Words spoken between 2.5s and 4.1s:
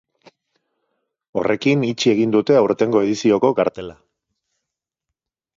aurtengo edizioko kartela.